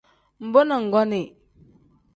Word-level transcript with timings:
Mbo 0.47 0.59
na 0.67 0.75
nggonii. 0.83 1.27